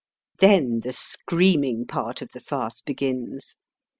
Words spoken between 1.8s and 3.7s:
part of the farce begins.